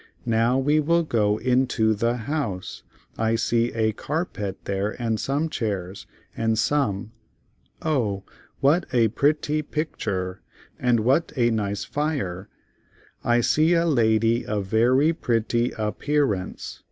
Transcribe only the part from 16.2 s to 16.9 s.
ance.